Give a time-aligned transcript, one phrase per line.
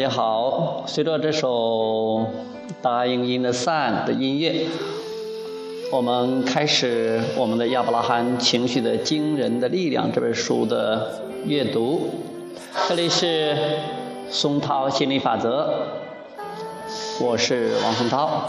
[0.00, 0.82] 大家好。
[0.86, 2.26] 随着这首
[2.80, 4.66] 大英音的散的音乐，
[5.92, 12.08] 我们开始我们的亚伯拉罕情绪的惊人的力量这本书的阅读。
[12.88, 13.54] 这里是
[14.30, 15.70] 松涛心理法则，
[17.20, 18.48] 我是王松涛。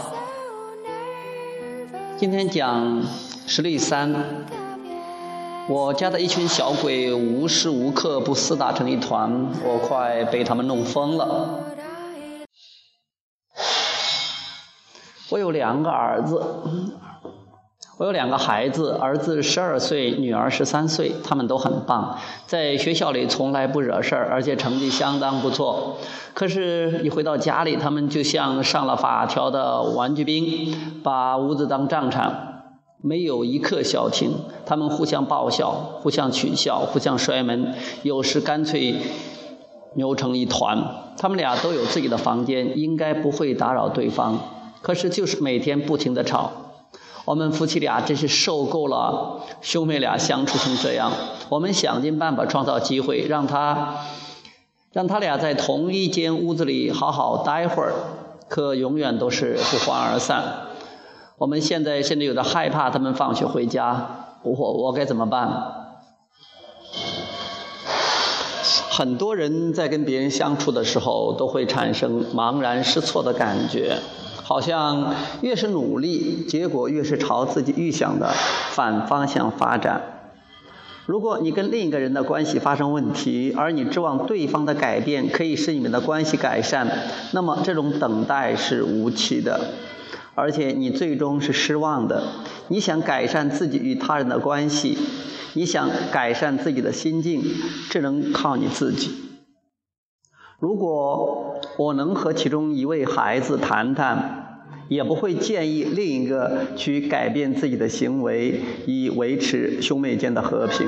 [2.16, 3.02] 今天讲
[3.46, 4.10] 实例三。
[5.72, 11.60] 我家的一群小鬼无时无刻不厮打成一团，我快被他们弄疯了。
[15.30, 16.44] 我有两个儿子，
[17.96, 25.96] 我有两个孩子，儿子十二岁，女儿十三岁，他们都很棒，在学校里从来不惹事儿，而且成绩相当不错。
[26.34, 32.51] 可是，一回到家里，他们就像上了法条的玩具兵，把屋子当战场。
[33.02, 34.32] 没有一刻消停，
[34.64, 38.94] 他们互相爆笑，互相取笑，互相摔门，有时干脆
[39.94, 40.78] 扭成一团。
[41.18, 44.38] 他们俩都有自己的房间，应该不会打扰对方，
[44.80, 46.52] 可是就是每天不停的吵。
[47.24, 51.12] 我们夫妻俩真是受够了兄妹俩相处成这样。
[51.48, 53.96] 我们想尽办法创造机会，让他
[54.92, 57.94] 让他俩在同一间屋子里好好待会儿，
[58.48, 60.68] 可永远都是不欢而散。
[61.42, 65.50] 我们现在甚至有点害怕他们放学回家，我我该怎么办？
[68.92, 73.98] 很多人在跟别人相处的时候，都会产生茫然失措的感觉，
[74.44, 78.32] 好像越是努力，结果越是朝自己预想的
[78.70, 80.00] 反方向发展。
[81.06, 86.86] 如果你跟另一个人的关系发生问题，而你指望对方的改变可以使你们的关系改善，
[87.32, 89.58] 那么这种等待是无期的。
[90.34, 92.22] 而且你最终是失望的。
[92.68, 94.98] 你想改善自己与他人的关系，
[95.54, 97.42] 你想改善自己的心境，
[97.90, 99.10] 只能靠你自己。
[100.58, 110.86] 如果我能和其中一位孩子谈谈，也不会建议另一个去改变自己的行为，以维持兄妹间的和平。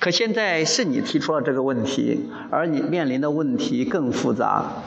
[0.00, 4.82] 可现在是你提出了这个问题，而你面临的问题更复杂，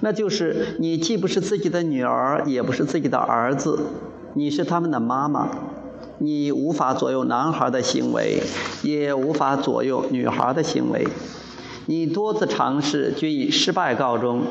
[0.00, 3.78] 那就是你既不是自己的女儿，也不是自己的儿子，
[4.34, 5.48] 你是他们的妈妈，
[6.18, 8.42] 你无法左右男孩的行为，
[8.82, 11.06] 也无法左右女孩的行为，
[11.86, 14.42] 你多次尝试均以失败告终。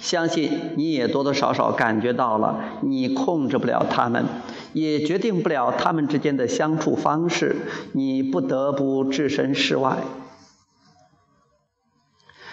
[0.00, 4.24] 相信你也多多少少感觉到了，你控制不了他们，
[4.72, 7.56] 也决定不了他们之间的相处方式，
[7.92, 9.98] 你不得不置身事外。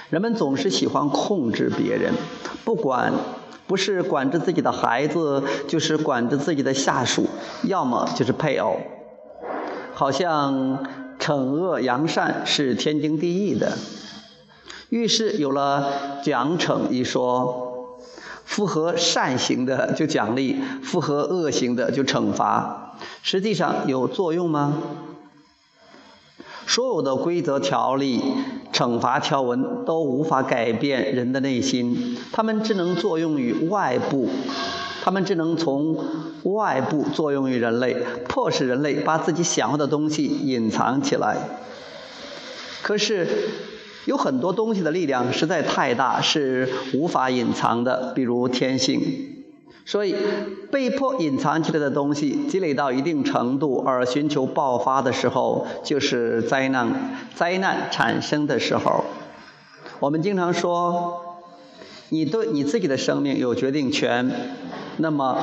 [0.10, 2.14] 人们总是喜欢控制别人，
[2.64, 3.14] 不管
[3.66, 7.28] 不是管制自己的孩子，就是管制自己的下属，
[7.64, 8.78] 要么就是配偶，
[9.94, 10.86] 好像
[11.20, 13.78] 惩恶扬善是天经地义的。
[14.90, 18.00] 于是有了奖惩一说，
[18.46, 22.96] 符合善行的就奖励，符合恶行的就惩罚。
[23.22, 24.82] 实际上有作用吗？
[26.66, 28.22] 所有的规则条例、
[28.72, 34.30] 惩罚条文都无法改变人的内心，他们只能作用于外部，
[35.04, 35.98] 他们只能从
[36.44, 37.94] 外部作用于人类，
[38.30, 41.36] 迫使人类把自己想要的东西隐藏起来。
[42.82, 43.50] 可是。
[44.08, 49.02] 有很多东西的力量实在太大，是无法隐藏的，比如天性。
[49.86, 50.16] 所以，
[50.72, 57.20] 被迫隐藏起来的东西积累到一定程度而寻求爆发的时候，就是灾难。
[57.36, 59.04] 灾难产生的时候，
[60.00, 61.44] 我们经常说，
[62.10, 64.32] 你对你自己的生命有决定权，
[64.98, 65.38] 那么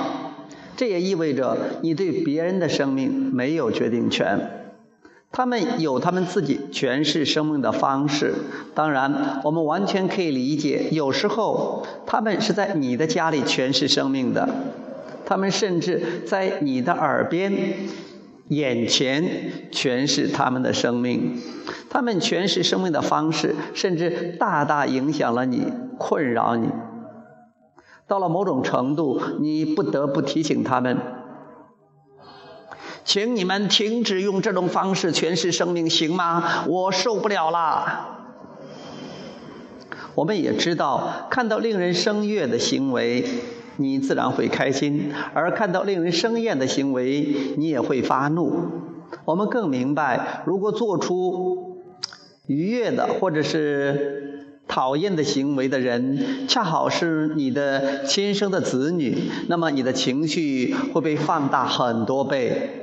[0.75, 4.64] 这也意味着你对别人的生命没有决定权。
[5.37, 8.33] 他们有他们自己诠释生命的方式，
[8.73, 14.49] 当然，我们完全可以理解，有时候他们是在你的家里诠释生命的，
[15.27, 17.53] 他们甚至在你的耳边、
[18.47, 19.25] 眼前
[19.73, 21.41] 诠释他们的生命，
[21.91, 25.65] 他们诠释生命的方式，甚至大大影响了你，
[25.99, 26.69] 困扰你。
[28.07, 30.97] 到了某种程度，你不得不提醒他们。
[33.05, 36.65] 请你们停止用这种方式诠释生命，行吗？
[36.67, 38.11] 我受不了了。
[40.15, 43.25] 我们也知道，看到令人生悦的行为，
[43.77, 48.55] 你自然会开心；而看到令人生厌的行为，你也会发怒。
[49.27, 51.83] 我们更明白，如果做出
[52.47, 62.81] 愉悦的或者是讨厌的行为的人，恰好是你的亲生的子女，那么你的情绪会被放大很多倍。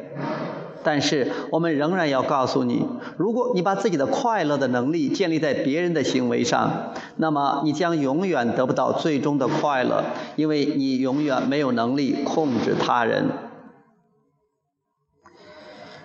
[0.84, 2.84] 但是我们仍然要告诉你，
[3.18, 10.04] 如果你把自己的快乐的能力建立在别人的行为上，那么你将永远得不到最终的快乐，
[10.36, 13.26] 因为你永远没有能力控制他人。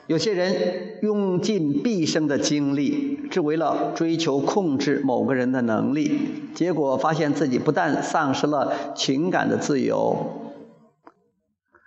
[0.06, 6.20] 有些人用尽毕生的精力，只为了追求控制某个人的能力，
[6.54, 10.52] 结果发现自己不但丧失了情感的自由，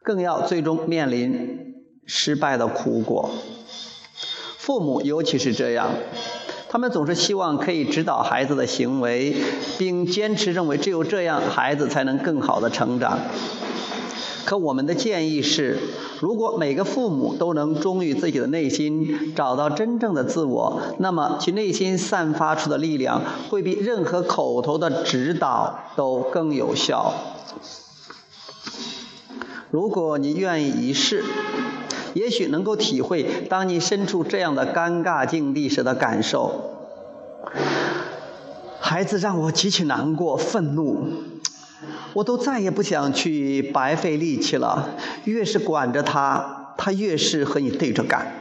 [0.04, 1.69] 更要最终面临
[2.10, 3.30] 失败的苦果。
[4.58, 5.92] 父母尤其是这样，
[6.68, 9.36] 他们总是希望可以指导孩子的行为，
[9.78, 13.20] 并坚持认为只有这样，孩子才能更好的成长。
[14.46, 15.78] 可我们的建议是，
[16.20, 27.14] 如果每个父母都能忠于自己的内心，找到真正的自我，那么其内心散发出的力量会比任何口头的指导都更有效。
[29.70, 31.24] 如果你愿意一试，
[32.14, 36.76] 也许能够体会当你身处这样的尴尬境地时的感受。
[38.80, 41.14] 孩子让我极其难过、愤怒。
[42.14, 44.90] 我都再也不想去白费力气了。
[45.26, 48.34] 越是管着他，他越是和你对着干。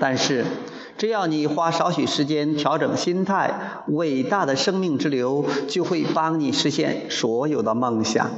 [0.00, 0.44] 但是，
[0.98, 3.52] 只要你花少许时间调整心态，
[3.88, 8.30] 伟大的生命之流就会帮你实现所有的梦想。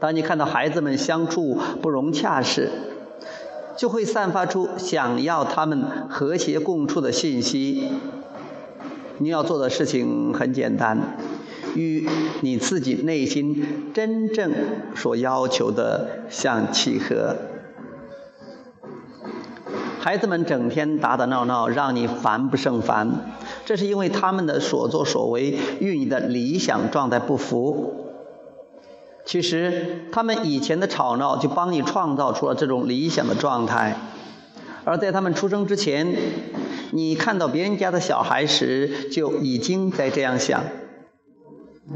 [0.00, 2.70] 当你看到孩子们相处不融洽时，
[3.76, 7.90] 就会散发出想要他们和谐共处的信息。
[9.18, 11.16] 你要做的事情很简单。
[11.76, 12.08] 与
[12.42, 14.52] 你自己内心真正
[14.94, 17.34] 所要求的相契合。
[19.98, 23.32] 孩子们整天打打闹闹，让你烦不胜烦，
[23.64, 28.03] 这是因为他们的所作所为与你的理想状态不符。
[29.24, 33.96] 其实，他们以前的吵闹就帮你创造出了这种理想的状态，
[34.84, 36.14] 而在他们出生之前，
[36.92, 40.62] 你看到别人家的小孩时，就已经在这样想。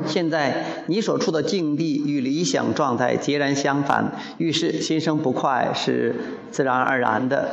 [0.07, 6.15] 现在你所处的境地与理想状态截然相反，于是心生不快是
[6.51, 7.51] 自然而然的。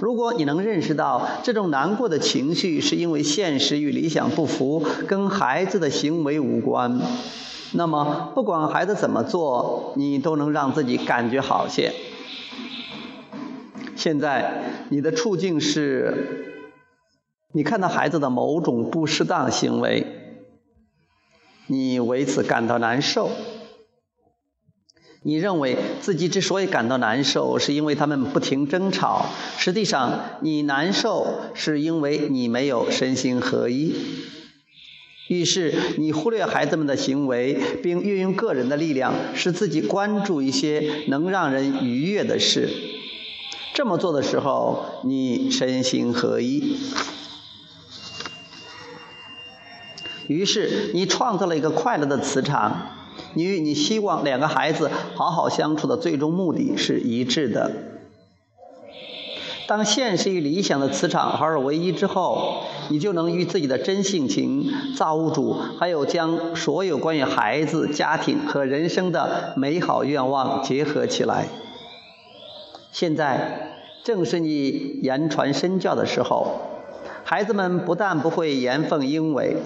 [0.00, 7.00] 如果你能认识到这种难过的情绪是因为现实与理想不符，跟孩子的行为无关，
[7.72, 11.92] 那么不管孩子怎么做，你都能让自己感觉好些。
[13.96, 16.54] 现在你的处境是，
[17.52, 20.14] 你看到孩子的某种不适当行为。
[21.70, 23.30] 你为此感到难受，
[25.22, 29.26] 你认为自己之所以感到难受，是因为他们不停争吵。
[29.58, 33.94] 实际上，你难受是因为你没有身心合一。
[35.28, 42.70] 于是，你忽略孩子们的行为，并运用个人的力量，使自己关注一些能让人愉悦的事。
[43.74, 46.78] 这么做的时候，你身心合一。
[50.28, 52.96] 于是，你创造了一个快乐的磁场，
[53.34, 57.97] 你与你希望两个孩子好好相处的最终目的是一致的。
[59.68, 64.64] 当现实与理想的磁场合二为一之后，你就能与自己的真性情、
[64.96, 71.48] 造物主，还有将所有关于孩子、家庭和人生的美好愿望结合起来。
[72.92, 76.62] 现在正是你言传身教的时候，
[77.22, 79.58] 孩子们不但不会言奉应违。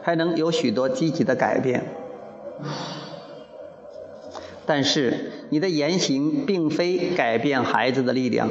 [0.00, 1.84] 还能有许多积极的改变，
[4.68, 8.50] 但是你的言行并非改变孩子的力量，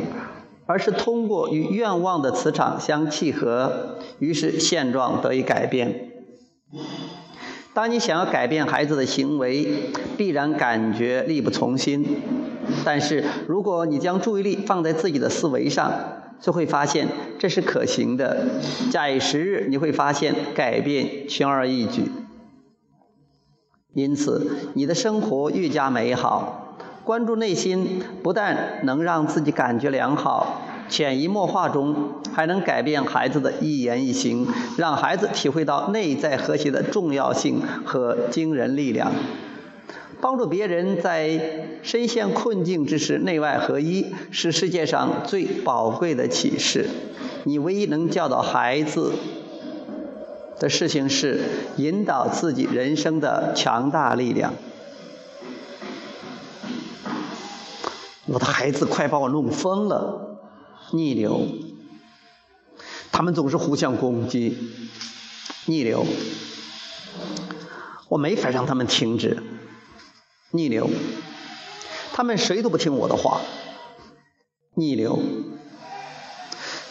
[0.65, 6.09] 而是通过与愿望的磁场相契合，于是现状得以改变。
[7.75, 12.03] 当你想要改变孩子的行为，必然感觉力不从心，
[12.83, 15.93] 但是如果你将注意力放在自己的思维上，
[16.41, 17.07] 就会发现
[17.37, 18.47] 这是可行的。
[18.89, 22.01] 假以时日，你会发现改变轻而易举。
[23.97, 26.75] 因此，你的生活愈加美好。
[27.03, 34.45] 关注内心，不但能让自己感觉良好，潜移默化中还能改变孩子的一言一行，
[34.77, 39.11] 让孩子体会到内在和谐的重要性和惊人力量。
[40.21, 46.87] 帮助别人在深陷困境之时内外合一，是世界上最宝贵的启示。
[47.45, 49.13] 你唯一能教导孩子
[50.59, 51.41] 的事情是
[51.77, 54.53] 引导自己人生的强大力量。
[58.25, 60.39] 我的孩子快把我弄疯了，
[60.91, 61.47] 逆流。
[63.11, 64.57] 他们总是互相攻击，
[65.65, 66.05] 逆流。
[68.09, 69.41] 我没法让他们停止。
[70.51, 70.89] 逆流，
[72.13, 73.41] 他们谁都不听我的话，
[74.75, 75.19] 逆流。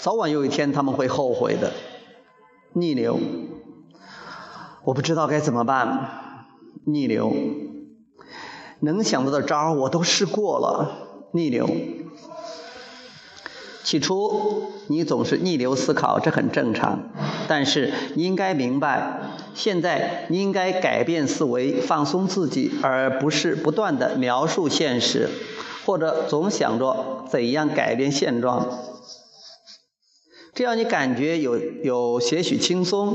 [0.00, 1.73] 早晚有一天他们会后悔的，
[2.75, 3.18] 逆流。
[4.87, 6.11] 我不知道该怎么办，
[6.85, 7.35] 逆流。
[8.78, 11.69] 能想到的招儿我都试过了，逆流。
[13.83, 17.00] 起初你总是逆流思考，这很正常。
[17.49, 19.23] 但是你应该明白，
[19.55, 25.28] 现在你应该改变思维，放松自己，而不是不断的描述现实，
[25.85, 28.69] 或者总想着怎样改变现状。
[30.56, 33.14] 这样你感觉有有些许轻松，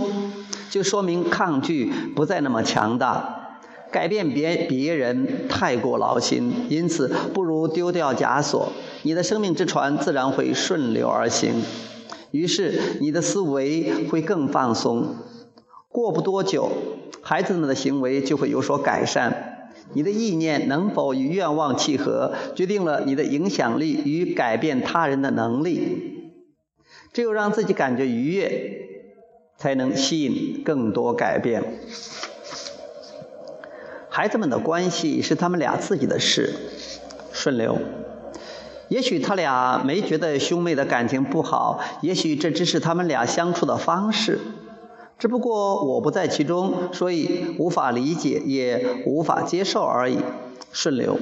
[0.69, 3.57] 就说明抗拒不再那么强大。
[3.91, 8.71] 改变别别人太过劳心，因此不如丢掉枷锁，
[9.01, 11.63] 你的生命之船自然会顺流而行。
[12.29, 15.15] 于是你的思维会更放松。
[15.89, 16.69] 过不多久，
[17.23, 19.71] 孩子们的行为就会有所改善。
[19.93, 26.10] 你的意念能否与愿望契合，决定了你的影响力与改变他人的能力。
[27.13, 28.87] 只有让自己感觉愉悦，
[29.57, 31.63] 才能吸引更多改变。
[34.09, 36.53] 孩子们的关系是他们俩自己的事，
[37.31, 37.77] 顺流。
[38.89, 44.39] 也许他俩没觉得兄妹的感情不好，也许这只是他们俩相处的方式。
[45.17, 50.17] 只不过我不在其中，所以无法理解，也无法接受而已。
[50.73, 51.17] 顺流。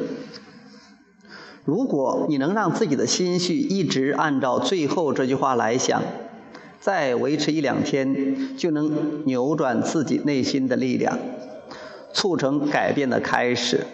[1.70, 6.02] 如果你能让自己的心绪一直按照最后这句话来想，
[6.80, 11.20] 再维持一两天，就能扭转自己内心的力量。
[12.12, 13.86] 促成改变的开始，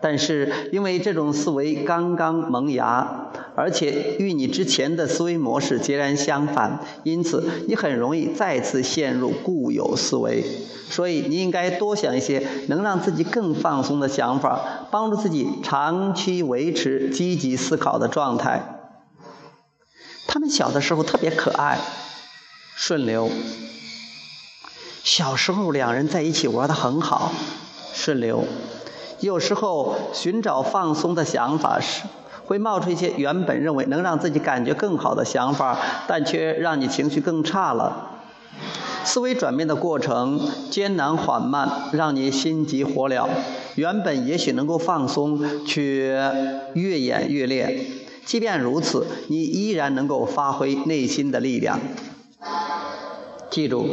[0.00, 10.44] 但是因为这种思维刚刚萌芽，而且与你之前的思维模式截然相反，因此你很容易再次陷入固有思维。
[10.90, 18.80] 所以你应该多想一些能让自己更放松的想法，帮助自己长期维持积极思考的状态。
[20.26, 21.78] 他们小的时候特别可爱，
[22.76, 23.30] 顺流。
[25.02, 27.32] 小时候两人在一起玩的很好。
[27.92, 28.44] 顺流，
[29.20, 32.02] 有时候寻找放松的想法时，
[32.46, 38.10] 会冒出一些原本认为能让自己感觉更好的想法，但却让你情绪更差了。
[39.04, 43.28] 思维转变的过程艰难缓慢，让你心急火燎。
[43.74, 46.30] 原本也许能够放松，却
[46.74, 47.86] 越演越烈。
[48.24, 51.78] 即便如此，你依然能够发挥内心的力量。
[53.50, 53.86] 记住。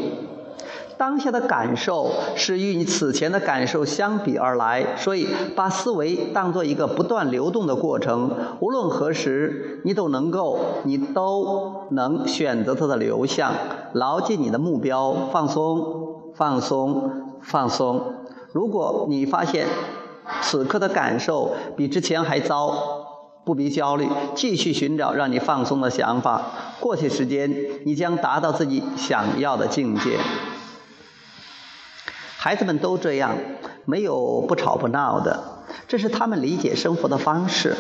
[1.02, 8.30] 当下的感受是与你此前的感受相比而来，所以把思维当做一个不断流动的过程。
[8.60, 13.52] 无论何时，你都能够，你都能选择它的流向，
[13.94, 18.04] 牢记你的目标，放松，放松，放松。
[18.52, 19.66] 如果你发现
[20.44, 22.76] 此刻的感受比之前还糟，
[23.44, 26.44] 不必焦虑，继续寻找让你放松的想法。
[26.80, 27.52] 过些时间，
[27.88, 30.20] 你将达到自己想要的境界。
[32.44, 33.36] 孩子们都这样，
[33.86, 35.44] 没有不吵不闹的，
[35.88, 37.78] 这是他们理解生活的方式。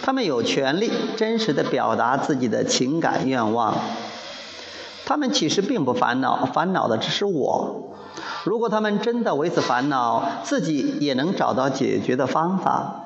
[0.00, 3.74] 他们有权利真实的表达自己的情感愿望。
[5.04, 7.96] 他们其实并不烦恼，烦恼的只是我。
[8.44, 13.00] 如果他们真的为此烦恼，自己也能找到解决的方法。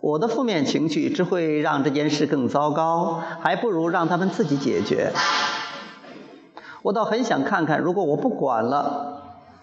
[0.00, 5.12] 我的负面情绪只会让这件事更糟糕，还不如让他们自己解决。
[6.80, 9.17] 我倒很想看看，如果我不管了。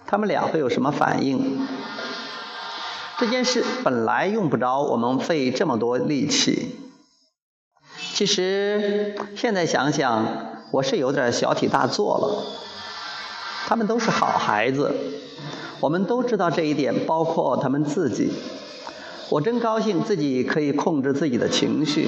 [0.07, 1.67] 他们俩会有什么反应？
[3.17, 6.75] 这件事本来用不着我们费这么多力气。
[8.13, 10.25] 其实现在想想，
[10.71, 12.43] 我是有点小题大做了。
[13.67, 14.93] 他们都是好孩子，
[15.79, 18.31] 我们都知道这一点，包括他们自己。
[19.29, 22.07] 我真高兴自己可以控制自己的情绪，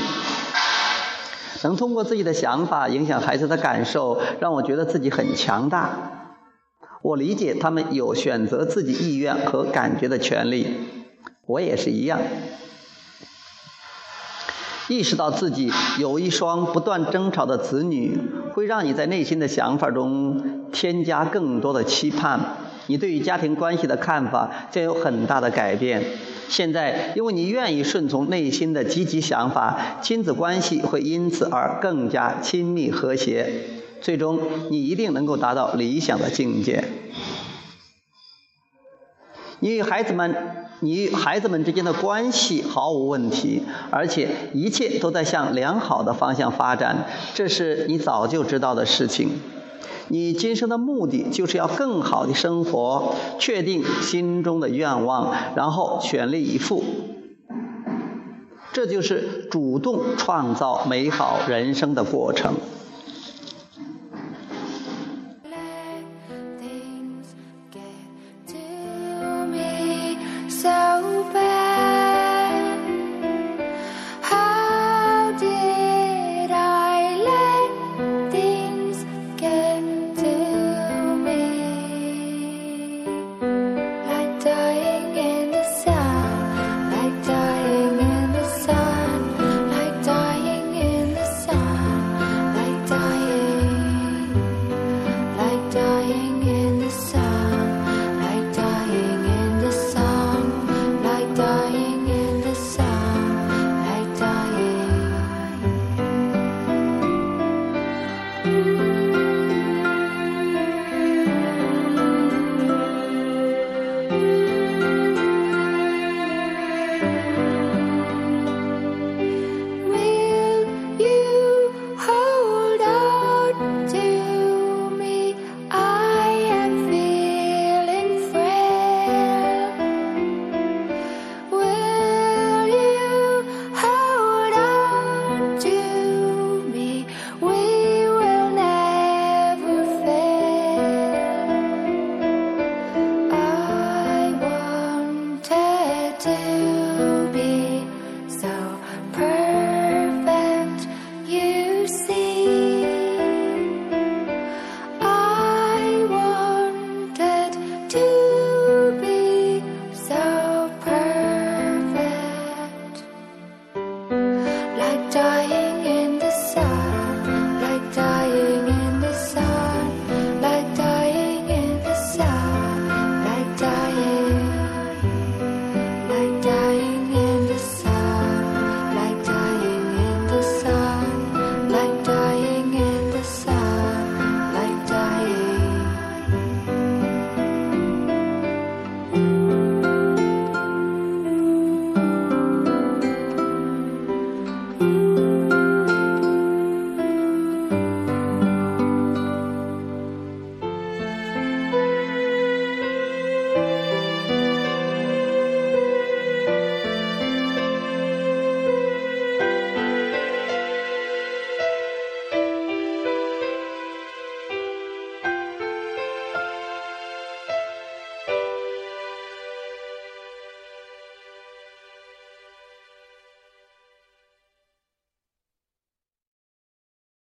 [1.63, 6.16] 能通过自己的想法影响孩子的感受，让我觉得自己很强大。
[7.07, 10.67] 我理解他们有选择自己意愿和感觉的权利，
[11.45, 12.19] 我也是一样。
[14.89, 18.19] 意识到自己有一双不断争吵的子女，
[18.51, 22.41] 会让你在内心的想法中添加更多的期盼，
[22.87, 26.03] 你对于家庭关系的看法将有很大的改变。
[26.49, 33.63] 现在，因为你愿意顺从内心的积极想法，亲子关系会因此而更加亲密和谐。
[34.01, 34.39] 最终，
[34.69, 36.83] 你一定能够达到理想的境界。
[39.59, 40.35] 你与孩子们，
[40.81, 49.31] 你与孩子们之间的关系毫无问题，而且一切都在向良好的方向发展，这是你早就知道的事情。
[50.09, 56.83] 你今生的目的就是要更好的生活，确定心中的愿望，然后全力以赴。
[58.71, 62.53] 这就是主动创造美好人生的过程。